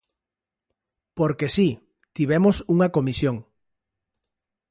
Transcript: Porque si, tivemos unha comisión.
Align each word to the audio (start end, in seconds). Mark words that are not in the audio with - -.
Porque 1.17 1.47
si, 1.55 1.69
tivemos 2.17 2.55
unha 2.73 2.91
comisión. 2.95 3.35